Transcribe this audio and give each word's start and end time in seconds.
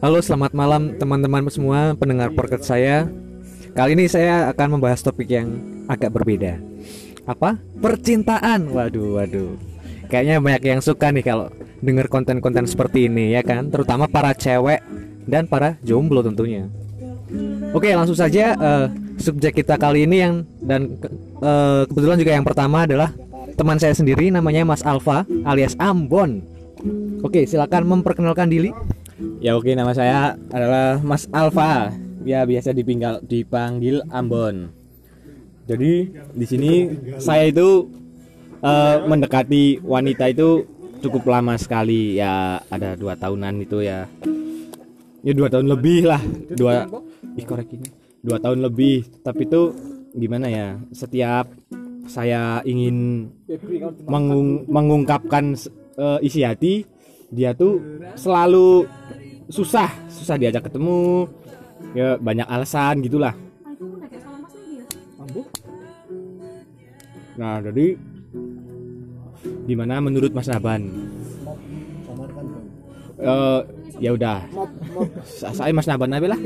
Halo, 0.00 0.18
selamat 0.24 0.56
malam 0.56 0.96
teman-teman 0.96 1.44
semua 1.52 1.92
pendengar 1.92 2.32
podcast 2.32 2.64
saya. 2.64 3.04
Kali 3.76 3.92
ini 3.92 4.08
saya 4.08 4.48
akan 4.48 4.80
membahas 4.80 5.04
topik 5.04 5.28
yang 5.28 5.52
agak 5.92 6.08
berbeda. 6.08 6.56
Apa? 7.28 7.60
Percintaan. 7.84 8.72
Waduh, 8.72 9.20
waduh. 9.20 9.60
Kayaknya 10.08 10.40
banyak 10.40 10.62
yang 10.72 10.80
suka 10.80 11.12
nih 11.12 11.20
kalau 11.20 11.52
dengar 11.84 12.08
konten-konten 12.08 12.64
seperti 12.64 13.12
ini 13.12 13.36
ya 13.36 13.44
kan, 13.44 13.68
terutama 13.68 14.08
para 14.08 14.32
cewek 14.32 14.80
dan 15.28 15.44
para 15.44 15.76
jomblo 15.84 16.24
tentunya. 16.24 16.72
Oke, 17.76 17.92
langsung 17.92 18.16
saja 18.16 18.56
eh, 18.56 18.86
subjek 19.20 19.60
kita 19.64 19.76
kali 19.76 20.08
ini 20.08 20.16
yang 20.16 20.34
dan 20.64 20.96
eh, 21.44 21.82
kebetulan 21.92 22.16
juga 22.16 22.32
yang 22.32 22.46
pertama 22.48 22.88
adalah 22.88 23.12
teman 23.52 23.76
saya 23.76 23.92
sendiri 23.92 24.32
namanya 24.32 24.64
Mas 24.64 24.80
Alfa 24.80 25.28
alias 25.44 25.76
Ambon. 25.76 26.40
Oke, 27.22 27.46
silakan 27.46 27.86
memperkenalkan 27.86 28.50
diri. 28.50 28.74
Ya 29.38 29.54
oke 29.54 29.70
nama 29.74 29.94
saya 29.94 30.34
adalah 30.50 30.98
Mas 30.98 31.30
Alfa. 31.30 31.94
Ya 32.22 32.42
biasa 32.46 32.74
dipinggal, 32.74 33.22
dipanggil 33.22 34.02
Ambon. 34.10 34.70
Jadi 35.66 36.10
di 36.34 36.46
sini 36.46 36.72
saya 37.22 37.46
itu 37.46 37.86
eh, 38.62 38.96
mendekati 39.06 39.82
wanita 39.82 40.30
itu 40.30 40.66
cukup 41.02 41.30
lama 41.30 41.58
sekali 41.58 42.18
ya 42.18 42.62
ada 42.66 42.94
dua 42.98 43.14
tahunan 43.14 43.62
itu 43.62 43.82
ya. 43.82 44.06
Ya 45.22 45.32
dua 45.34 45.46
tahun 45.46 45.70
lebih 45.70 46.10
lah 46.10 46.22
dua 46.50 46.90
ih 47.38 47.46
korek 47.46 47.70
ini 47.78 47.86
dua 48.22 48.42
tahun 48.42 48.58
lebih 48.66 49.22
tapi 49.22 49.46
itu 49.46 49.70
gimana 50.18 50.50
ya 50.50 50.66
setiap 50.90 51.46
saya 52.10 52.58
ingin 52.66 53.30
mengung- 54.10 54.66
mengungkapkan 54.66 55.54
eh, 55.96 56.18
isi 56.24 56.40
hati 56.42 56.84
dia 57.32 57.56
tuh 57.56 57.80
selalu 58.14 58.84
susah 59.48 59.88
susah 60.08 60.36
diajak 60.36 60.68
ketemu 60.68 61.28
ya 61.92 62.16
banyak 62.20 62.46
alasan 62.48 63.00
gitulah. 63.04 63.34
Nah 67.32 67.58
jadi 67.64 67.96
gimana 69.64 70.04
menurut 70.04 70.30
Mas 70.36 70.48
Naban 70.48 70.92
Eh, 73.22 73.60
ya 74.02 74.10
udah. 74.18 74.42
Sa- 75.22 75.54
saya 75.54 75.70
Mas 75.70 75.86
Naban 75.86 76.10
aja 76.10 76.26
lah. 76.26 76.40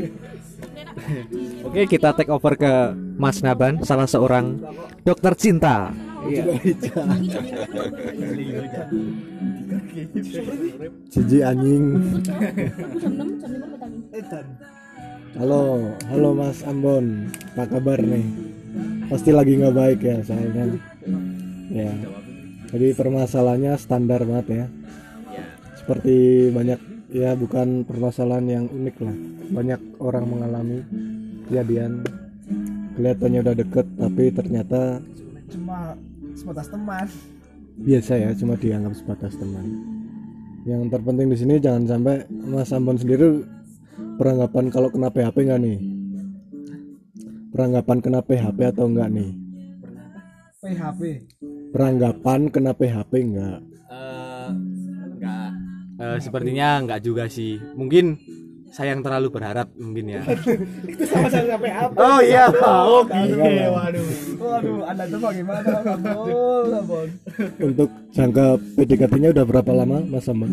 Oke, 1.65 1.89
kita 1.89 2.13
take 2.13 2.29
over 2.29 2.53
ke 2.53 2.73
Mas 3.17 3.41
Naban, 3.41 3.81
salah 3.81 4.05
seorang 4.05 4.61
dokter 5.01 5.33
cinta. 5.41 5.89
Cici 11.11 11.39
anjing. 11.49 11.85
Halo, 15.37 15.93
halo 16.11 16.29
Mas 16.35 16.65
Ambon, 16.67 17.31
apa 17.55 17.79
kabar 17.79 18.01
nih? 18.03 18.27
Pasti 19.07 19.31
lagi 19.31 19.55
nggak 19.61 19.77
baik 19.77 20.01
ya 20.03 20.17
soalnya. 20.27 20.75
Ya, 21.71 21.93
jadi 22.75 22.97
permasalahannya 22.97 23.79
standar 23.79 24.27
banget 24.27 24.47
ya. 24.51 24.67
Seperti 25.79 26.49
banyak 26.51 26.81
ya 27.15 27.39
bukan 27.39 27.87
permasalahan 27.87 28.47
yang 28.51 28.67
unik 28.67 28.97
lah. 28.99 29.17
Banyak 29.55 29.81
orang 30.03 30.25
mengalami 30.27 30.83
kejadian 31.47 32.03
kelihatannya 32.97 33.41
udah 33.45 33.57
deket 33.61 33.87
tapi 34.01 34.25
ternyata 34.33 34.99
sebatas 36.37 36.69
teman. 36.69 37.09
Biasa 37.77 38.13
ya 38.21 38.31
cuma 38.37 38.55
dianggap 38.61 38.93
sebatas 38.93 39.35
teman. 39.41 39.67
Yang 40.69 40.83
terpenting 40.93 41.29
di 41.33 41.37
sini 41.39 41.55
jangan 41.57 41.85
sampai 41.89 42.29
Mas 42.29 42.71
Ambon 42.71 43.01
sendiri 43.01 43.43
peranggapan 44.21 44.69
kalau 44.69 44.89
kena 44.93 45.09
PHP 45.09 45.37
nggak 45.49 45.61
nih? 45.65 45.79
Peranggapan 47.51 47.99
kena 48.05 48.21
PHP 48.21 48.59
atau 48.69 48.85
enggak 48.85 49.09
nih? 49.09 49.31
PHP 50.61 51.01
peranggapan 51.71 52.51
kena 52.51 52.73
PHP 52.75 53.13
enggak 53.23 53.61
Eh, 53.87 54.49
enggak 55.15 55.51
Eh, 55.97 56.19
sepertinya 56.21 56.77
enggak 56.77 57.01
juga 57.01 57.25
sih. 57.25 57.57
Mungkin 57.73 58.21
saya 58.69 58.93
yang 58.93 59.01
terlalu 59.01 59.29
berharap 59.31 59.71
mungkin 59.75 60.07
ya. 60.11 60.23
Sama-sama 61.11 61.57
PHP 61.57 61.95
oh 61.97 62.21
iya 62.21 62.45
oh 62.53 63.03
Enggak 63.05 63.51
lah. 63.51 63.69
waduh. 63.73 64.07
Waduh 64.37 64.79
anda 64.85 65.05
tuh 65.07 65.21
bagaimana 65.21 65.59
Abon 66.77 67.09
untuk 67.59 67.89
jangka 68.11 68.47
PDKT-nya 68.75 69.29
udah 69.33 69.45
berapa 69.45 69.71
lama 69.73 69.99
Mas 70.05 70.27
Ambon 70.27 70.53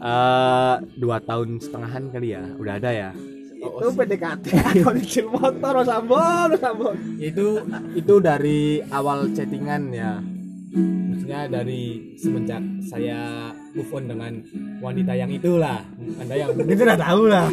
Eh, 0.00 0.74
dua 0.96 1.20
tahun 1.20 1.60
setengahan 1.60 2.08
kali 2.08 2.32
ya. 2.32 2.40
Udah 2.56 2.80
ada 2.80 2.88
ya? 2.88 3.10
Itu 3.60 3.92
PDKT 3.92 4.44
kondisi 4.80 5.20
motor 5.28 5.84
Mas 5.84 5.92
Abon 5.92 6.48
Mas 6.48 6.64
Abon 6.64 6.96
itu 7.20 7.60
itu 7.92 8.14
dari 8.16 8.80
awal 8.88 9.28
chattingan 9.36 9.92
ya. 9.92 10.16
Maksudnya 10.72 11.52
dari 11.52 12.16
semenjak 12.16 12.64
saya 12.88 13.52
move 13.74 13.90
on 13.94 14.04
dengan 14.10 14.32
wanita 14.82 15.12
yang 15.14 15.30
itulah. 15.30 15.80
Anda 16.18 16.34
yang 16.34 16.50
mungkin 16.54 16.76
sudah 16.76 16.98
tahu 16.98 17.22
lah 17.30 17.46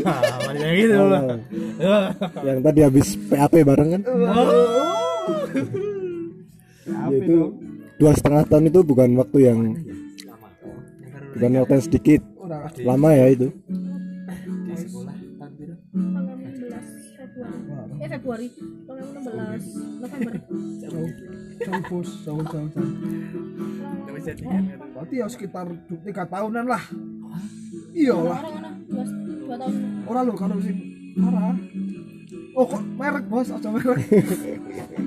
wanita 0.45 0.65
yang 0.65 0.79
itu 0.81 0.95
lah. 0.97 1.21
Oh, 1.77 2.05
yang 2.41 2.59
tadi 2.65 2.79
habis 2.81 3.07
PHP 3.29 3.53
bareng 3.65 3.89
kan? 3.97 4.01
Yaitu 7.11 7.37
dua 7.97 8.11
setengah 8.13 8.43
tahun 8.49 8.69
itu 8.69 8.79
bukan 8.85 9.09
waktu 9.17 9.37
yang 9.45 9.59
bukan 11.37 11.51
waktu 11.61 11.73
yang 11.77 11.85
sedikit. 11.85 12.21
Lama 12.79 13.11
ya 13.11 13.27
itu 13.27 13.51
eh 18.07 18.15
Februari. 18.15 18.47
Tanggal 18.87 19.07
16 19.19 19.99
November. 19.99 20.33
Jauh. 20.79 21.09
Bos. 21.91 22.09
Jauh 22.23 22.43
jauh 22.47 22.67
jauh. 22.71 22.91
Berarti 24.95 25.15
ya 25.19 25.27
sekitar 25.27 25.67
tiga 26.03 26.23
tahunan 26.23 26.65
lah. 26.67 26.83
Iya 27.91 28.15
lah. 28.15 28.39
orang 28.39 28.53
mana? 28.55 28.69
Dua, 28.87 29.03
dua 29.43 29.55
tahun. 29.59 29.73
Orang 30.07 30.23
lo 30.23 30.33
kalau 30.39 30.57
sih 30.63 30.75
parah. 31.19 31.55
Oh 32.57 32.65
kok 32.65 32.83
merek 32.95 33.25
bos? 33.27 33.51
Aja 33.51 33.69
merek. 33.71 33.99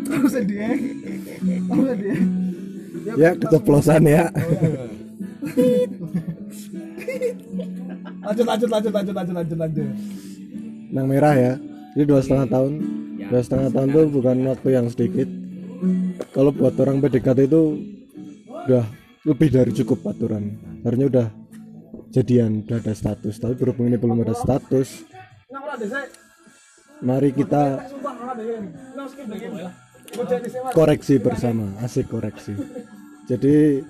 Terus 0.06 0.34
dia. 0.44 0.69
Terus 1.41 1.97
dia. 1.97 2.16
Ya 3.16 3.31
keceplosan 3.33 4.05
ya. 4.05 4.28
Lanjut 8.21 8.44
lanjut 8.44 8.69
lanjut 8.69 8.93
lanjut 8.93 9.15
lanjut 9.16 9.34
lanjut 9.34 9.59
lanjut. 9.59 9.89
Nang 10.91 11.06
merah 11.06 11.34
ya 11.39 11.55
jadi 11.95 12.05
dua 12.06 12.21
setengah 12.23 12.47
tahun 12.47 12.73
dua 13.31 13.43
setengah 13.43 13.69
tahun 13.75 13.89
itu 13.91 14.03
bukan 14.15 14.37
waktu 14.47 14.69
yang 14.71 14.87
sedikit. 14.91 15.28
Kalau 16.31 16.53
buat 16.53 16.77
orang 16.77 17.01
PDKT 17.01 17.49
itu 17.49 17.62
udah 18.47 18.84
lebih 19.25 19.49
dari 19.49 19.73
cukup 19.73 20.12
aturan. 20.12 20.61
Harusnya 20.84 21.06
udah 21.09 21.27
jadian 22.12 22.62
udah 22.69 22.78
ada 22.78 22.93
status. 22.93 23.41
Tapi 23.41 23.55
berhubung 23.56 23.89
ini 23.89 23.97
belum 23.99 24.23
ada 24.23 24.37
status 24.37 25.09
mari 27.01 27.33
kita 27.33 27.81
koreksi 30.77 31.17
bersama 31.17 31.81
asik 31.81 32.12
koreksi. 32.12 32.53
Jadi 33.25 33.81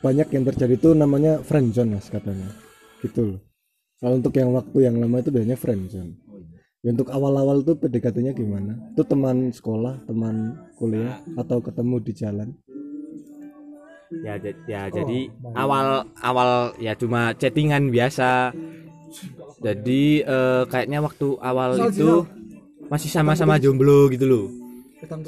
banyak 0.00 0.28
yang 0.32 0.44
terjadi 0.48 0.74
itu 0.76 0.90
namanya 0.92 1.40
friendzone 1.40 1.96
mas 1.96 2.08
katanya. 2.12 2.48
Gitu 3.00 3.20
loh 3.24 3.49
kalau 4.00 4.16
untuk 4.16 4.32
yang 4.32 4.50
waktu 4.56 4.78
yang 4.88 4.96
lama 4.96 5.20
itu 5.20 5.28
biasanya 5.28 5.60
friendzone 5.60 6.16
ya, 6.80 6.88
untuk 6.88 7.12
awal-awal 7.12 7.60
tuh 7.60 7.76
PDKT-nya 7.76 8.32
gimana? 8.32 8.80
Itu 8.96 9.04
teman 9.04 9.52
sekolah 9.52 10.08
teman 10.08 10.56
kuliah 10.80 11.20
atau 11.36 11.60
ketemu 11.60 11.96
di 12.00 12.12
jalan? 12.16 12.48
Ya 14.24 14.40
ya 14.66 14.88
jadi 14.88 15.30
awal 15.52 16.08
awal 16.18 16.74
ya 16.80 16.96
cuma 16.96 17.36
chattingan 17.36 17.92
biasa. 17.92 18.56
Jadi 19.60 20.24
eh, 20.24 20.62
kayaknya 20.64 21.04
waktu 21.04 21.36
awal 21.36 21.76
itu 21.92 22.24
masih 22.88 23.12
sama-sama 23.12 23.60
jomblo 23.60 24.08
gitu 24.08 24.24
loh. 24.24 24.46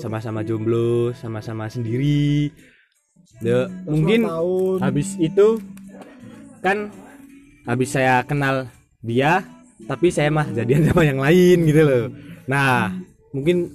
Sama-sama 0.00 0.40
jomblo 0.40 1.12
sama-sama 1.12 1.68
sendiri. 1.68 2.48
Ya, 3.42 3.66
mungkin 3.84 4.22
tahun. 4.22 4.78
habis 4.78 5.18
itu 5.18 5.58
kan 6.62 6.94
habis 7.62 7.94
saya 7.94 8.22
kenal 8.26 8.66
dia 9.00 9.42
tapi 9.86 10.10
saya 10.10 10.30
mah 10.30 10.46
jadian 10.50 10.86
sama 10.90 11.02
yang 11.02 11.18
lain 11.18 11.58
gitu 11.66 11.82
loh 11.82 12.04
nah 12.46 12.90
mungkin 13.30 13.70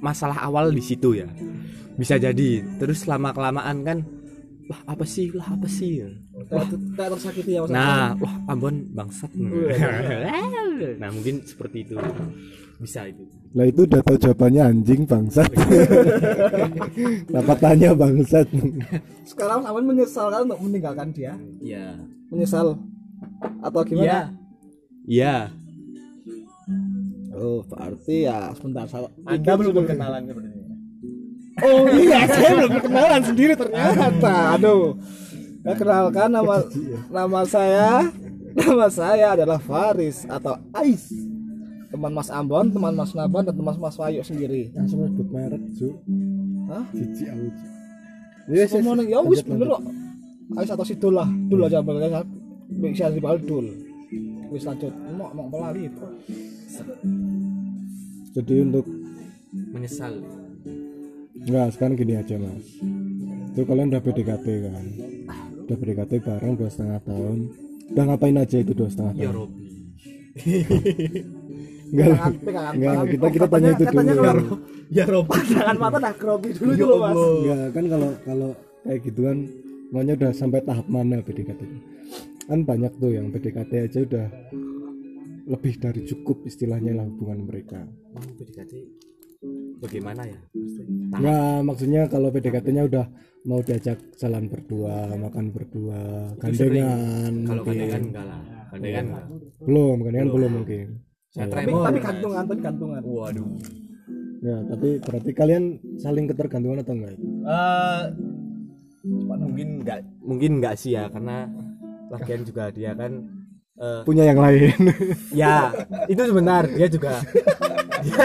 masalah 0.00 0.40
awal 0.40 0.72
di 0.72 0.80
situ 0.80 1.20
ya 1.20 1.28
bisa 1.96 2.16
jadi 2.16 2.64
terus 2.80 3.04
lama 3.04 3.32
kelamaan 3.32 3.84
kan 3.84 3.98
lah 4.70 4.80
apa 4.86 5.02
sih 5.02 5.34
lah 5.34 5.50
apa 5.50 5.66
sih 5.66 5.98
tersakiti 6.94 7.58
ya 7.58 7.66
Nah, 7.66 8.14
wah 8.22 8.34
Ambon 8.46 8.86
bangsat. 8.94 9.28
nah, 11.02 11.10
mungkin 11.10 11.42
seperti 11.42 11.90
itu. 11.90 11.98
Bisa 12.78 13.10
itu. 13.10 13.26
Lah 13.50 13.66
itu 13.66 13.82
udah 13.82 13.98
tahu 13.98 14.14
jawabannya 14.14 14.62
anjing 14.70 15.02
bangsat. 15.10 15.50
Kenapa 17.28 17.52
tanya 17.58 17.98
bangsat? 17.98 18.46
sekarang 19.26 19.66
Aman 19.66 19.84
menyesal 19.90 20.30
kan 20.30 20.46
untuk 20.46 20.60
meninggalkan 20.62 21.10
dia 21.10 21.34
Iya. 21.58 21.98
menyesal 22.30 22.78
atau 23.60 23.80
Iya. 23.80 23.88
gimana 23.88 24.20
Iya. 25.06 25.34
oh 27.32 27.60
berarti 27.64 28.16
ya 28.26 28.52
sebentar 28.52 28.84
saya 28.86 29.08
Anda 29.24 29.52
belum 29.56 29.72
berkenalan 29.74 30.20
sepertinya. 30.26 30.64
oh 31.60 31.84
iya 31.90 32.18
saya 32.30 32.50
belum 32.54 32.70
berkenalan 32.74 33.22
sendiri 33.24 33.52
ternyata 33.54 34.34
aduh 34.54 34.94
ya, 35.62 35.72
kenalkan 35.74 36.28
nama 36.30 36.54
nama 37.16 37.40
saya 37.44 38.08
nama 38.52 38.86
saya 38.88 39.26
adalah 39.34 39.58
Faris 39.58 40.26
atau 40.26 40.58
Ais 40.72 41.10
teman 41.90 42.12
Mas 42.12 42.30
Ambon 42.30 42.70
teman 42.70 42.94
Mas 42.94 43.12
Naban 43.12 43.42
dan 43.42 43.54
teman 43.54 43.74
Mas 43.74 43.96
Wayu 43.96 44.22
sendiri 44.22 44.70
Langsung 44.70 45.10
sebut 45.10 45.26
merek, 45.26 45.58
Ju. 45.74 45.90
Hah? 46.70 46.86
Cici 46.94 47.26
aku. 47.26 47.50
Iya, 48.46 48.62
yes, 48.62 48.70
Semua 48.70 48.94
yes. 48.94 49.10
ya 49.10 49.18
wis 49.22 49.42
bener 49.42 49.66
kok 49.68 49.82
Ais 50.54 50.70
atau 50.70 50.86
Sidul 50.86 51.18
lah 51.18 51.26
Dul 51.50 51.66
aja 51.66 51.82
bakal 51.82 52.22
bisa 52.78 53.10
dibal 53.10 53.36
Dul 53.42 53.90
wis 54.50 54.66
lanjut. 54.66 54.90
Mau 55.14 55.30
mau 55.30 55.46
pelali 55.46 55.86
Jadi 58.30 58.54
untuk 58.62 58.86
Menyesal. 59.50 60.14
Enggak, 61.34 61.74
sekarang 61.74 61.98
gini 61.98 62.14
aja 62.14 62.38
mas. 62.38 62.78
Itu 63.50 63.66
kalian 63.66 63.90
udah 63.90 64.02
PDKT 64.02 64.46
kan? 64.70 64.84
Udah 65.66 65.76
PDKT 65.78 66.12
bareng 66.22 66.54
dua 66.54 66.70
setengah 66.70 67.02
tahun. 67.02 67.38
Udah 67.90 68.04
ngapain 68.06 68.38
aja 68.38 68.56
itu 68.62 68.70
dua 68.70 68.86
setengah 68.86 69.14
Ya 69.18 69.26
tahun? 69.26 69.34
Robi. 69.34 69.66
Enggak, 71.90 72.22
enggak, 72.70 72.94
kita 73.10 73.26
kita 73.34 73.46
tanya 73.50 73.70
itu 73.74 73.84
dulu 73.90 74.62
Ya 74.94 75.04
Robi. 75.10 75.38
Jangan 75.50 75.74
mata 75.74 75.98
dah 75.98 76.14
kerobi 76.14 76.54
dulu 76.54 76.70
dulu 76.78 76.94
mas. 77.02 77.18
Enggak, 77.18 77.66
kan 77.74 77.84
kalau 77.90 78.10
kalau 78.22 78.50
kayak 78.86 79.00
gitu 79.02 79.20
kan 79.26 79.38
Maunya 79.90 80.14
udah 80.14 80.30
sampai 80.30 80.62
tahap 80.62 80.86
mana 80.86 81.18
PDKT 81.18 81.66
Kan 82.50 82.66
banyak 82.66 82.98
tuh 82.98 83.14
yang 83.14 83.30
PDKT 83.30 83.72
aja 83.86 83.98
udah 84.02 84.26
Lebih 85.46 85.74
dari 85.78 86.02
cukup 86.02 86.42
istilahnya 86.42 86.98
lah 86.98 87.06
hubungan 87.06 87.46
mereka 87.46 87.86
Mau 88.10 88.26
PDKT 88.34 88.74
bagaimana 89.80 90.22
ya? 90.28 90.38
Enggak, 91.16 91.58
maksudnya 91.64 92.02
kalau 92.06 92.28
PDKT-nya 92.28 92.84
udah 92.86 93.06
mau 93.48 93.64
diajak 93.64 93.96
jalan 94.20 94.52
berdua, 94.52 95.16
makan 95.16 95.46
berdua, 95.50 96.28
gandengan 96.36 97.34
Kalau 97.48 97.62
gandengan 97.64 98.02
enggak 98.12 98.26
lah. 98.28 98.40
Gandengan 98.70 99.04
enggak. 99.08 99.24
belum, 99.64 99.96
gandengan 100.04 100.30
belum 100.30 100.50
mungkin. 100.62 100.86
Saya 101.30 101.46
tapi, 101.46 101.62
tremor. 101.64 101.82
tapi 101.86 101.98
Mas. 101.98 102.06
gantungan 102.06 102.42
tapi 102.44 102.60
gantungan 102.60 103.02
Waduh. 103.06 103.48
Ya, 104.40 104.56
tapi 104.72 104.88
berarti 105.04 105.30
kalian 105.36 105.64
saling 106.00 106.26
ketergantungan 106.28 106.78
atau 106.84 106.94
enggak? 106.96 107.16
Eh 107.48 108.02
mungkin 109.40 109.68
enggak 109.80 110.00
mungkin 110.20 110.50
enggak 110.60 110.74
sih 110.76 110.92
ya 110.92 111.08
karena 111.08 111.48
lagian 112.10 112.42
juga 112.42 112.68
dia 112.74 112.90
kan 112.92 113.22
eh, 113.78 114.02
Punya 114.04 114.26
yang 114.26 114.42
lain. 114.42 114.74
ya 115.32 115.70
itu 116.10 116.22
sebentar 116.26 116.66
dia 116.66 116.88
juga. 116.90 117.22
Dia, 118.00 118.24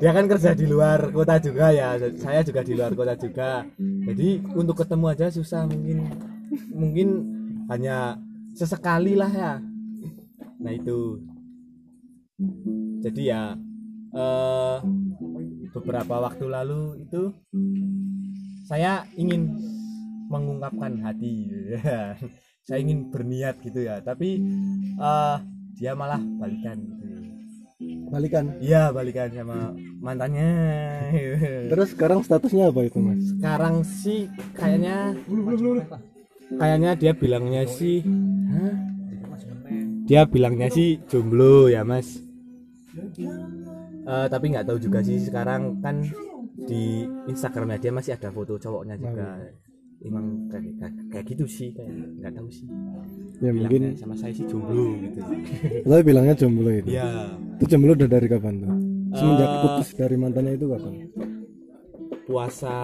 dia 0.00 0.10
kan 0.14 0.24
kerja 0.30 0.54
di 0.54 0.66
luar 0.70 1.10
kota 1.10 1.36
juga 1.42 1.74
ya 1.74 1.98
saya 2.16 2.40
juga 2.40 2.64
di 2.64 2.72
luar 2.74 2.92
kota 2.96 3.14
juga. 3.14 3.66
Jadi 3.78 4.40
untuk 4.56 4.80
ketemu 4.80 5.04
aja 5.12 5.26
susah 5.28 5.66
mungkin. 5.68 5.98
Mungkin 6.72 7.08
hanya 7.70 8.18
sesekali 8.56 9.14
lah 9.14 9.30
ya. 9.30 9.52
Nah 10.58 10.72
itu. 10.72 11.20
Jadi 13.04 13.22
ya 13.28 13.54
eh, 14.16 14.76
beberapa 15.70 16.14
waktu 16.24 16.44
lalu 16.50 17.04
itu 17.04 17.30
saya 18.66 19.02
ingin 19.14 19.54
mengungkapkan 20.30 21.02
hati 21.02 21.50
saya 22.64 22.78
ingin 22.80 23.08
berniat 23.10 23.58
gitu 23.60 23.80
ya 23.82 24.00
tapi 24.00 24.40
eh, 24.96 25.36
dia 25.76 25.92
malah 25.96 26.20
balikan 26.38 26.76
gitu 26.76 27.00
Balikan. 28.10 28.58
Iya 28.60 28.92
balikan 28.92 29.30
sama 29.32 29.72
mantannya. 30.02 30.50
Terus 31.72 31.94
sekarang 31.96 32.20
statusnya 32.20 32.68
apa 32.68 32.84
itu, 32.84 32.98
Mas? 33.00 33.22
Sekarang 33.32 33.86
sih 33.86 34.28
kayaknya 34.52 35.14
kayaknya 36.58 36.90
dia 36.98 37.12
bilangnya 37.14 37.62
sih 37.64 38.02
Hah? 38.50 38.74
Dia 40.10 40.26
bilangnya 40.26 40.66
sih 40.68 40.98
jomblo 41.06 41.70
ya 41.70 41.86
mas 41.86 42.18
Eh, 44.10 44.26
Tapi 44.26 44.44
nggak 44.50 44.66
tahu 44.66 44.78
juga 44.82 45.06
sih 45.06 45.22
sekarang 45.22 45.78
kan 45.78 46.02
di 46.66 47.06
Instagramnya 47.30 47.78
dia 47.78 47.92
masih 47.94 48.18
ada 48.18 48.34
foto 48.34 48.58
cowoknya 48.58 48.98
juga 48.98 49.38
Emang 50.00 50.48
kayak, 50.48 50.64
kayak, 50.80 50.94
kayak 51.12 51.24
gitu 51.28 51.44
sih 51.44 51.68
kayak 51.76 51.92
nggak 51.92 52.32
tahu 52.32 52.48
sih 52.48 52.64
Ya 53.40 53.52
mungkin 53.52 53.80
Bilangnya 53.92 54.00
sama 54.00 54.14
saya 54.16 54.32
sih 54.32 54.48
jomblo 54.48 54.96
gitu 54.96 55.20
tapi 55.88 56.02
bilangnya 56.04 56.34
jomblo 56.36 56.70
itu. 56.72 56.88
Iya 56.88 57.08
Itu 57.60 57.64
jomblo 57.68 57.92
udah 57.92 58.08
dari 58.08 58.26
kapan 58.26 58.54
tuh? 58.58 58.72
Semenjak 59.10 59.48
Eh, 59.48 59.58
putus 59.60 59.88
dari 59.92 60.16
mantannya 60.16 60.52
itu 60.56 60.66
kapan? 60.66 60.92
puasa 62.24 62.74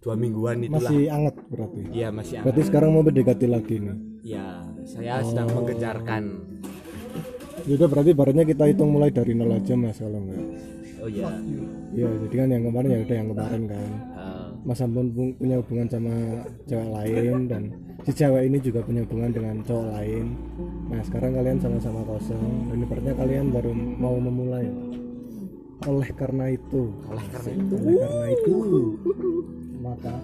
dua 0.00 0.16
mingguan 0.16 0.64
itulah 0.64 0.80
Masih 0.88 1.12
anget 1.12 1.34
berarti. 1.52 1.80
Iya 1.92 2.08
masih 2.08 2.40
Berarti 2.40 2.62
sekarang 2.64 2.90
mau 2.90 3.04
PDKT 3.04 3.42
lagi 3.46 3.76
nih. 3.84 3.96
Ya, 4.24 4.64
saya 4.88 5.20
sedang 5.20 5.52
mengejarkan. 5.52 6.22
Juga 7.68 7.84
berarti 7.84 8.10
barunya 8.16 8.48
kita 8.48 8.64
hitung 8.64 8.96
mulai 8.96 9.12
dari 9.12 9.36
nol 9.36 9.52
aja 9.52 9.76
mas 9.76 10.00
kalau 10.00 10.24
enggak. 10.24 10.40
Oh 11.04 11.08
ya. 11.10 11.28
Iya, 11.92 12.08
jadi 12.26 12.34
kan 12.34 12.48
yang 12.48 12.64
kemarin 12.64 12.88
ya 12.88 13.00
udah 13.04 13.16
yang 13.20 13.28
kemarin 13.30 13.62
kan. 13.68 13.88
Mas 14.66 14.82
Ampun 14.82 15.14
pun 15.14 15.30
punya 15.38 15.62
hubungan 15.62 15.86
sama 15.86 16.42
cewek 16.66 16.90
lain 16.90 17.46
dan 17.46 17.62
si 18.02 18.10
cewek 18.10 18.50
ini 18.50 18.58
juga 18.58 18.82
punya 18.82 19.06
hubungan 19.06 19.30
dengan 19.30 19.62
cowok 19.62 19.86
lain. 19.94 20.34
Nah 20.90 21.00
sekarang 21.06 21.38
kalian 21.38 21.58
sama-sama 21.62 22.02
kosong 22.02 22.74
dan 22.74 22.82
ibaratnya 22.82 23.14
kalian 23.14 23.54
baru 23.54 23.70
mau 23.74 24.18
memulai. 24.18 24.66
Oleh 25.86 26.10
karena 26.18 26.50
itu, 26.50 26.90
oleh 27.06 27.26
karena 27.30 27.50
itu, 27.52 27.74
oleh 27.78 27.96
karena 28.00 28.26
itu, 28.32 28.56
maka 29.78 30.14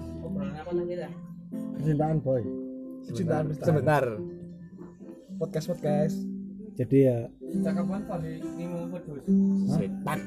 kecintaan 1.79 2.19
boy. 2.19 2.43
Kecintaan 3.06 3.44
sebentar, 3.55 3.67
sebentar. 3.71 4.05
podcast 5.39 5.67
podcast 5.71 6.31
Jadi 6.73 6.99
ya 7.03 7.19
Setan. 9.69 10.19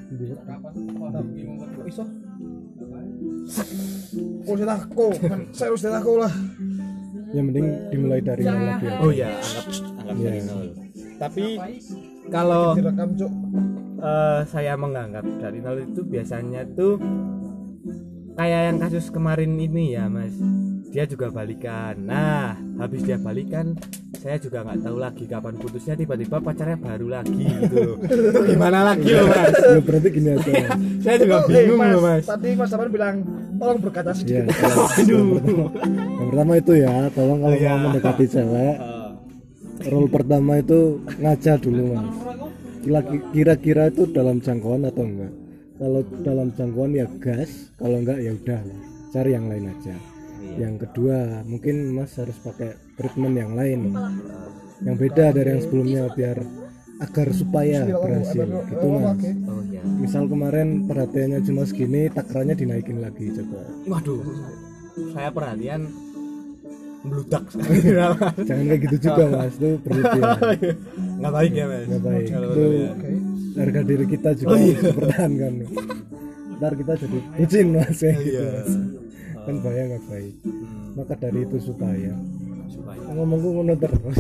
kok 1.75 1.88
iso 1.88 2.03
Oh, 4.45 4.53
sudah 4.53 4.77
aku, 4.80 5.07
saya 5.51 5.69
sudah 5.74 6.01
aku 6.01 6.13
lah. 6.18 6.33
yang 7.31 7.50
penting 7.50 7.65
dimulai 7.89 8.21
dari 8.21 8.42
nol 8.42 8.62
lagi. 8.63 8.86
ya. 8.86 8.95
Oh 8.97 9.12
ya, 9.12 9.30
anggap 9.33 9.65
anggap 10.00 10.15
dari 10.18 10.42
nol. 10.42 10.65
Tapi 11.15 11.46
kalau 12.27 12.63
Direkam 12.74 13.10
cuk. 13.13 13.31
eh, 14.00 14.39
saya 14.48 14.74
menganggap 14.75 15.25
dari 15.36 15.60
nol 15.60 15.77
itu 15.84 16.01
biasanya 16.01 16.62
tuh 16.72 16.98
kayak 18.34 18.62
yang 18.67 18.77
kasus 18.79 19.10
kemarin 19.10 19.51
ini 19.55 19.93
ya, 19.93 20.05
Mas. 20.08 20.34
Dia 20.89 21.03
juga 21.03 21.27
balikan. 21.27 22.00
Nah, 22.00 22.55
habis 22.79 23.03
dia 23.03 23.17
balikan, 23.17 23.75
saya 24.25 24.41
juga 24.41 24.65
nggak 24.65 24.82
tahu 24.82 24.98
lagi 24.98 25.24
kapan 25.24 25.53
putusnya 25.53 25.94
tiba-tiba 25.94 26.41
pacarnya 26.41 26.74
baru 26.75 27.08
lagi 27.13 27.46
gitu. 27.62 27.94
Itu 28.01 28.39
gimana 28.44 28.82
lagi 28.84 29.05
loh, 29.08 29.29
Mas? 29.29 29.53
Ya, 29.70 29.79
berarti 29.79 30.08
gini 30.10 30.29
aja. 30.32 30.51
Saya 31.00 31.15
juga 31.22 31.36
Oh, 31.36 31.46
eh, 31.46 31.50
bingung 31.62 31.77
loh, 31.86 32.01
Mas. 32.01 32.25
Tadi 32.25 32.50
Mas 32.51 32.67
Saman 32.67 32.89
bilang 32.89 33.15
tolong 33.55 33.77
berkata 33.77 34.10
Ya, 34.10 34.17
sedikit. 34.17 34.50
yang, 35.05 35.29
pertama, 35.29 35.65
yang 36.17 36.27
pertama 36.27 36.53
itu 36.55 36.72
ya, 36.75 36.94
tolong 37.12 37.39
kalau 37.39 37.53
Iya. 37.55 37.70
mau 37.70 37.79
mendekati 37.86 38.25
cewek, 38.25 38.75
rule 39.86 40.10
pertama 40.10 40.51
itu 40.58 40.79
ngaca 41.15 41.53
dulu 41.55 41.84
mas. 41.94 42.10
Kira- 42.82 43.05
Kira-kira 43.29 43.84
itu 43.88 44.03
dalam 44.08 44.38
jangkauan 44.39 44.84
atau 44.84 45.05
enggak? 45.05 45.34
Kalau 45.75 46.01
dalam 46.20 46.48
jangkauan 46.51 46.91
ya 46.91 47.05
gas, 47.20 47.51
kalau 47.75 47.98
enggak 48.00 48.17
ya 48.17 48.34
udah 48.34 48.60
cari 49.12 49.29
yang 49.32 49.46
lain 49.46 49.70
aja. 49.70 49.94
Yang 50.56 50.88
kedua, 50.88 51.44
mungkin 51.44 51.92
mas 51.92 52.15
harus 52.15 52.38
pakai 52.39 52.80
treatment 52.96 53.36
yang 53.36 53.54
lain, 53.60 53.92
yang 54.84 54.96
beda 54.96 55.36
dari 55.36 55.56
yang 55.56 55.62
sebelumnya 55.63 56.01
biar 56.15 56.38
agar 57.04 57.27
supaya 57.36 57.84
berhasil 57.92 58.48
gitu 58.48 58.88
mas. 58.88 59.20
Oh 59.51 59.62
ya. 59.68 59.82
Misal 59.84 60.32
kemarin 60.32 60.88
perhatiannya 60.88 61.39
cuma 61.44 61.68
segini, 61.68 62.08
takarannya 62.08 62.56
dinaikin 62.56 63.04
lagi 63.04 63.36
coba. 63.36 63.62
Waduh. 63.89 64.24
Saya 65.12 65.27
perhatian 65.27 65.92
meludak. 67.04 67.44
Jangan 68.48 68.65
kayak 68.72 68.82
gitu 68.88 68.96
juga 69.12 69.24
mas, 69.27 69.54
itu 69.60 69.70
berlebihan. 69.84 70.38
Nggak 71.20 71.34
baik 71.36 71.51
ya, 71.51 71.65
Mas. 71.68 71.86
Nggak 71.86 72.04
baik. 72.04 72.25
Itu 72.25 72.39
berlebihan. 72.48 73.22
harga 73.56 73.82
diri 73.88 74.06
kita 74.12 74.30
juga 74.36 74.56
harus 74.60 74.80
dipertahankan. 74.84 75.54
Ntar 76.56 76.74
kita 76.80 76.94
jadi 76.96 77.20
bucin 77.36 77.68
mas 77.75 78.00
ya 78.00 78.13
gitu. 78.15 78.44
Mas. 78.44 78.72
Kan 79.45 79.55
bahaya 79.61 79.83
nggak 79.93 80.05
baik. 80.09 80.35
Maka 80.97 81.13
dari 81.21 81.39
itu 81.45 81.57
supaya. 81.61 82.13
Ngomongku 83.13 83.49
ngono 83.61 83.73
terus. 83.77 84.17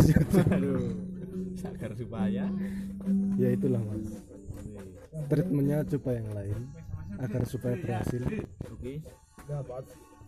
Agar 1.65 1.91
supaya. 1.97 2.45
Ya 3.35 3.49
itulah 3.49 3.81
mas. 3.81 4.21
Treatmentnya 5.25 5.81
coba 5.97 6.09
yang 6.13 6.29
lain 6.31 6.59
agar 7.17 7.41
supaya 7.49 7.75
berhasil. 7.81 8.21
Oke. 8.69 9.01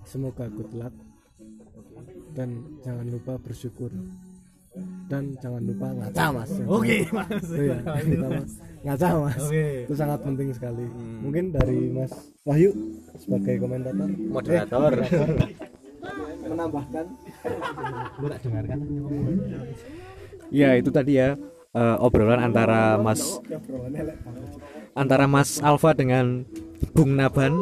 Semoga 0.08 0.50
good 0.50 0.74
luck. 0.74 0.96
Dan 2.34 2.82
jangan 2.86 3.08
lupa 3.10 3.38
bersyukur 3.38 3.90
dan 5.08 5.32
jangan 5.40 5.62
lupa 5.64 5.88
ngaca 5.96 6.26
mas. 6.38 6.52
Oke 6.68 6.98
mas. 7.16 7.48
Ngaca 8.84 9.08
mas. 9.24 9.44
itu 9.88 9.96
sangat 9.96 10.20
penting 10.22 10.50
sekali. 10.52 10.86
Mungkin 11.24 11.56
dari 11.56 11.92
mas 11.92 12.12
Wahyu 12.48 12.72
sebagai 13.20 13.60
komentator. 13.60 14.08
Moderator. 14.08 14.94
Menambahkan. 16.48 17.06
Ya 20.48 20.80
itu 20.80 20.90
tadi 20.96 21.20
ya 21.20 21.36
eh, 21.76 21.96
obrolan 22.00 22.40
antara 22.40 22.96
Mas 22.96 23.20
antara 24.96 25.28
Mas 25.28 25.60
Alfa 25.60 25.92
dengan 25.92 26.48
Bung 26.96 27.20
Naban 27.20 27.60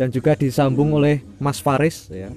dan 0.00 0.08
juga 0.08 0.32
disambung 0.32 0.96
oleh 0.96 1.20
Mas 1.36 1.60
Faris 1.60 2.08
ya. 2.08 2.32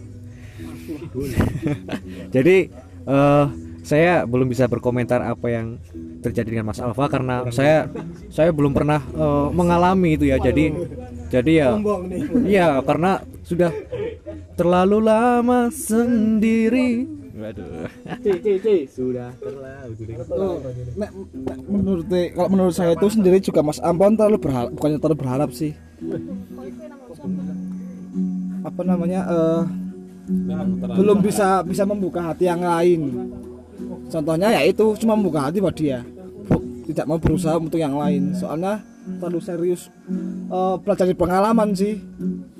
Jadi 2.36 2.68
eh, 3.08 3.46
saya 3.86 4.26
belum 4.26 4.50
bisa 4.50 4.66
berkomentar 4.66 5.22
apa 5.22 5.46
yang 5.46 5.78
terjadi 6.26 6.58
dengan 6.58 6.74
Mas 6.74 6.82
Alfa 6.82 7.06
karena 7.06 7.46
saya 7.54 7.86
saya 8.34 8.50
belum 8.50 8.74
pernah 8.74 8.98
eh, 8.98 9.48
mengalami 9.54 10.18
itu 10.18 10.26
ya. 10.26 10.42
Jadi 10.42 10.74
jadi 11.30 11.52
ya 11.54 11.70
Iya 12.42 12.68
karena 12.82 13.22
sudah 13.46 13.70
terlalu 14.58 15.06
lama 15.06 15.70
sendiri. 15.70 17.06
Waduh. 17.36 17.92
sudah 18.90 19.30
terlalu 19.38 20.50
menurut 21.68 22.08
kalau 22.10 22.50
menurut 22.50 22.74
saya 22.74 22.98
itu 22.98 23.08
sendiri 23.12 23.38
juga 23.44 23.62
Mas 23.62 23.78
Ampon 23.84 24.18
terlalu 24.18 24.40
berharap 24.42 24.74
bukannya 24.74 24.98
terlalu 24.98 25.18
berharap 25.22 25.50
sih? 25.54 25.78
Apa 28.66 28.82
namanya 28.82 29.22
eh, 29.30 29.62
belum 30.96 31.22
bisa 31.22 31.62
bisa 31.62 31.84
membuka 31.86 32.34
hati 32.34 32.50
yang 32.50 32.66
lain 32.66 33.30
contohnya 34.10 34.50
ya 34.56 34.62
itu 34.66 34.96
cuma 35.02 35.16
membuka 35.18 35.48
hati 35.48 35.60
buat 35.64 35.76
dia. 35.76 36.02
Tidak 36.86 37.06
mau 37.10 37.18
berusaha 37.18 37.58
untuk 37.58 37.82
yang 37.82 37.98
lain. 37.98 38.38
Soalnya 38.38 38.78
terlalu 39.18 39.40
serius. 39.42 39.90
Belajar 40.86 41.10
dari 41.10 41.18
pengalaman 41.18 41.74
sih. 41.74 41.98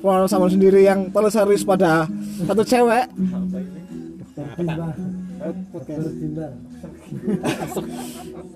Pengalaman 0.02 0.30
sama 0.30 0.50
sendiri 0.50 0.82
yang 0.86 1.14
terlalu 1.14 1.30
serius 1.30 1.62
pada 1.62 2.10
satu 2.46 2.64
cewek. 2.66 3.06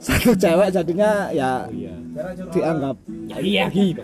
Satu 0.02 0.34
cewek 0.34 0.68
jadinya 0.74 1.30
ya 1.30 1.70
dianggap 2.50 2.98
iya 3.40 3.70
gitu 3.70 4.02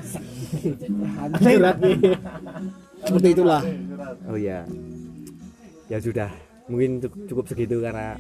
seperti 3.05 3.27
itulah. 3.38 3.62
Oh 4.29 4.38
ya. 4.38 4.65
Ya 5.89 5.97
sudah. 6.01 6.29
Mungkin 6.65 6.97
cukup 7.29 7.45
segitu 7.45 7.77
karena 7.81 8.17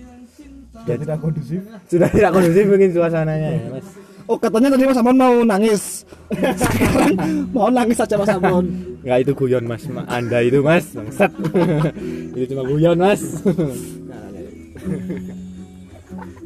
sudah 0.83 0.97
tidak 0.99 1.17
kondusif. 1.23 1.61
Sudah 1.87 2.09
tidak 2.11 2.31
kondusif 2.35 2.63
mungkin 2.67 2.89
suasananya 2.91 3.49
ya 3.55 3.67
mas. 3.71 3.87
Oh 4.25 4.41
katanya 4.41 4.73
tadi 4.73 4.89
Mas 4.89 4.97
Amon 4.97 5.17
mau 5.21 5.35
nangis. 5.45 6.01
Sekarang 6.61 7.13
mau 7.53 7.69
nangis 7.69 7.97
saja 8.01 8.17
Mas 8.17 8.33
Amon. 8.33 8.65
Enggak 9.05 9.19
itu 9.21 9.31
guyon 9.37 9.63
mas. 9.69 9.85
Ma- 9.85 10.09
anda 10.09 10.41
itu 10.41 10.65
mas. 10.65 10.85
Bangsat. 10.97 11.29
Itu 12.35 12.45
cuma 12.57 12.63
guyon 12.65 12.97
mas. 12.97 13.21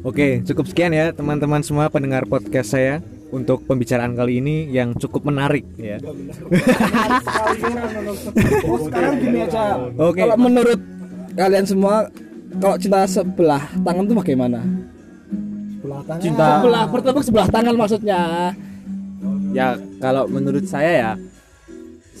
Oke, 0.04 0.44
cukup 0.44 0.64
sekian 0.68 0.92
ya 0.92 1.12
teman-teman 1.12 1.64
semua 1.64 1.88
pendengar 1.88 2.24
podcast 2.28 2.72
saya 2.76 3.00
untuk 3.32 3.64
pembicaraan 3.64 4.12
kali 4.12 4.44
ini 4.44 4.68
yang 4.68 4.92
cukup 4.96 5.28
menarik 5.28 5.64
ya. 5.80 5.96
oh, 8.68 8.78
sekarang 8.84 9.14
gini 9.24 9.44
aja. 9.44 9.76
Oke. 9.96 10.20
kalau 10.20 10.36
menurut 10.36 10.80
kalian 11.36 11.64
semua 11.64 12.08
kalau 12.58 12.76
cinta 12.80 13.06
sebelah 13.06 13.62
tangan 13.86 14.04
itu 14.08 14.14
bagaimana? 14.18 14.58
Sebelah 15.78 16.00
tangan. 16.02 16.22
Cinta. 16.24 16.46
Sebelah 16.58 16.84
bertepuk 16.90 17.22
sebelah 17.22 17.48
tangan 17.48 17.74
maksudnya. 17.78 18.20
Ya 19.54 19.78
kalau 20.02 20.26
menurut 20.26 20.66
saya 20.66 20.90
ya 20.90 21.10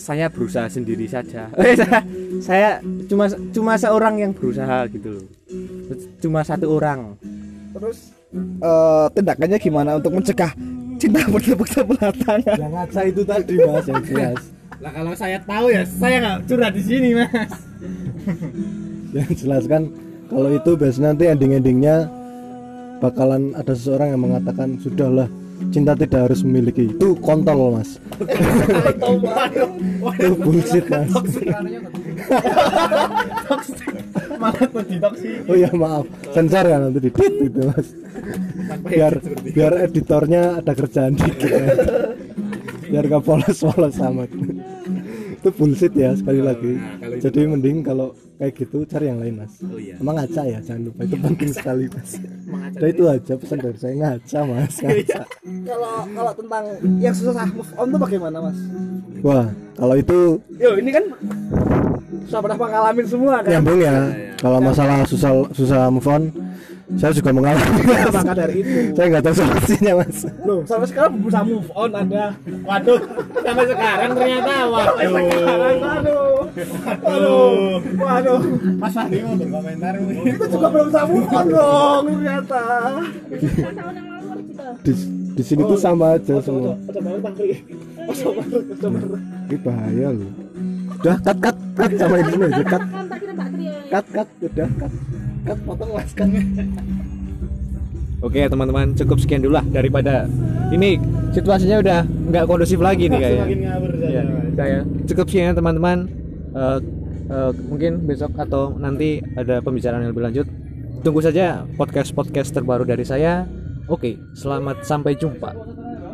saya 0.00 0.26
berusaha 0.32 0.66
sendiri 0.70 1.04
saja. 1.04 1.52
Saya, 2.40 2.80
cuma 3.04 3.28
cuma 3.52 3.76
seorang 3.76 4.16
yang 4.16 4.32
berusaha 4.32 4.88
gitu 4.88 5.20
loh. 5.20 5.26
Cuma 6.24 6.40
satu 6.40 6.72
orang. 6.72 7.20
Terus 7.76 8.16
eh, 8.40 9.06
tindakannya 9.12 9.60
gimana 9.60 10.00
untuk 10.00 10.16
mencegah 10.16 10.56
cinta 10.96 11.20
bertepuk 11.28 11.68
sebelah 11.68 12.08
tangan? 12.24 12.56
Yang 12.56 12.72
ngaca 12.72 13.00
itu 13.04 13.22
tadi 13.28 13.54
mas 13.60 13.84
yang 13.84 14.04
jelas. 14.08 14.42
Lah 14.80 14.92
kalau 14.96 15.12
saya 15.12 15.36
tahu 15.44 15.68
ya 15.68 15.84
saya 15.84 16.16
nggak 16.24 16.38
curhat 16.48 16.72
di 16.72 16.82
sini 16.82 17.08
mas. 17.12 17.52
Yang 19.12 19.30
jelas 19.44 19.64
kan 19.68 19.82
kalau 20.30 20.50
itu 20.54 20.70
biasanya 20.78 21.12
nanti 21.12 21.24
ending-endingnya 21.26 22.06
bakalan 23.02 23.50
ada 23.58 23.74
seseorang 23.74 24.14
yang 24.14 24.22
mengatakan 24.22 24.78
sudahlah 24.78 25.26
cinta 25.68 25.92
tidak 25.92 26.30
harus 26.30 26.40
memiliki. 26.40 26.88
Itu 26.88 27.18
kontol 27.20 27.76
mas. 27.76 28.00
Itu 30.16 30.32
bullshit 30.40 30.86
mas. 30.88 31.10
Oh 35.50 35.56
ya 35.58 35.68
maaf. 35.76 36.08
Sensor 36.32 36.64
ya 36.64 36.76
nanti 36.80 36.98
di 37.02 37.10
gitu 37.12 37.60
mas. 37.68 37.88
Biar 38.88 39.20
biar 39.50 39.72
editornya 39.84 40.62
ada 40.62 40.72
kerjaan 40.72 41.18
dikit 41.18 41.50
ya. 41.50 41.76
biar 42.90 43.06
gak 43.06 43.22
polos-polos 43.22 43.94
sama 43.94 44.26
itu 45.40 45.48
bullshit 45.56 45.94
ya 45.94 46.12
sekali 46.12 46.42
lagi. 46.42 46.76
Jadi 47.22 47.48
mending 47.48 47.80
kalau 47.86 48.12
kayak 48.40 48.56
gitu 48.56 48.88
cari 48.88 49.12
yang 49.12 49.20
lain 49.20 49.44
mas. 49.44 49.60
Emang 50.00 50.16
ngaca 50.16 50.42
ya? 50.48 50.58
Jangan 50.64 50.88
lupa 50.88 51.04
itu 51.04 51.16
penting 51.20 51.50
sekali 51.52 51.84
mas. 51.92 52.16
Udah 52.72 52.88
itu 52.88 53.04
aja 53.04 53.32
pesan 53.36 53.58
dari 53.60 53.76
saya. 53.76 53.94
Ngaca 54.00 54.38
mas 54.48 54.74
ngaca. 54.80 55.20
Kalau 55.68 55.94
kalau 56.08 56.32
tentang 56.32 56.64
yang 56.96 57.12
susah 57.12 57.44
move 57.52 57.72
on 57.76 57.86
tuh 57.92 58.00
bagaimana 58.00 58.36
mas? 58.40 58.56
Wah 59.20 59.52
kalau 59.76 59.94
itu 60.00 60.40
yo 60.56 60.80
ini 60.80 60.88
kan 60.88 61.04
sudah 62.32 62.40
pernah 62.40 62.56
ngalamin 62.56 63.04
semua 63.04 63.44
kan? 63.44 63.52
Nyambung 63.60 63.80
ya. 63.84 63.96
Kalau 64.40 64.58
masalah 64.64 65.04
susah 65.04 65.32
susah 65.52 65.92
move 65.92 66.08
on 66.08 66.32
saya 66.98 67.12
juga 67.14 67.30
mengalami 67.30 67.82
mas. 67.86 68.10
maka 68.10 68.32
dari 68.34 68.54
itu. 68.66 68.96
Saya 68.98 69.06
nggak 69.14 69.22
tahu 69.22 69.34
solusinya 69.38 69.92
mas. 70.02 70.18
Loh 70.42 70.60
sampai 70.66 70.86
sekarang 70.90 71.10
belum 71.14 71.26
bisa 71.30 71.40
move 71.46 71.68
on 71.76 71.90
anda. 71.94 72.26
Waduh 72.66 73.00
sampai 73.38 73.64
sekarang 73.70 74.10
ternyata 74.18 74.52
waduh. 74.66 74.96
Sekarang 74.98 75.76
waduh. 75.78 76.42
Waduh 77.04 77.78
waduh. 77.94 78.40
Mas 78.80 78.92
Fahri 78.96 79.18
mau 79.22 79.34
berkomentar 79.38 79.94
itu 80.00 80.44
juga 80.50 80.66
belum 80.72 80.86
bisa 80.90 81.02
move 81.06 81.30
on 81.30 81.46
dong 81.46 82.04
ternyata. 82.10 82.62
Tahun 83.30 83.94
yang 83.94 84.06
lalu 84.10 84.24
baru 84.26 84.42
kita 84.50 84.64
di, 84.82 84.92
di 85.38 85.42
sini 85.46 85.62
tuh 85.62 85.78
sama 85.78 86.18
aja 86.18 86.34
semua. 86.42 86.74
ini 89.46 89.56
bahaya 89.62 90.08
loh. 90.10 90.32
Udah 91.00 91.16
cut 91.22 91.38
cut 91.38 91.56
cut 91.78 91.90
sama 91.94 92.16
ini 92.18 92.62
cut. 92.66 92.82
Kan 92.82 92.82
cut 93.94 94.06
cut 94.10 94.28
udah 94.42 94.68
cut 94.74 94.92
cut 95.46 95.58
potong 95.64 95.90
mas 95.94 96.10
cut 96.12 96.30
Oke 98.20 98.44
teman-teman 98.52 98.92
cukup 98.92 99.16
sekian 99.16 99.40
dulu 99.40 99.56
lah 99.56 99.64
daripada 99.64 100.28
ini 100.76 101.00
situasinya 101.32 101.80
udah 101.80 101.98
nggak 102.04 102.44
kondusif 102.44 102.76
lagi 102.76 103.08
nih 103.08 103.16
kayaknya. 103.16 103.56
Ya, 104.12 104.22
kayak 104.54 104.82
cukup 105.08 105.26
sekian 105.32 105.44
ya 105.50 105.54
teman-teman. 105.56 105.98
Eh, 106.52 106.78
eh, 107.32 107.50
mungkin 107.64 108.04
besok 108.04 108.36
atau 108.36 108.76
nanti 108.76 109.24
ada 109.40 109.64
pembicaraan 109.64 110.04
yang 110.04 110.12
lebih 110.12 110.24
lanjut. 110.28 110.46
Tunggu 111.00 111.24
saja 111.24 111.64
podcast 111.80 112.12
podcast 112.12 112.52
terbaru 112.52 112.84
dari 112.84 113.08
saya. 113.08 113.48
Oke, 113.88 114.20
selamat 114.36 114.84
sampai 114.84 115.16
jumpa. 115.16 115.79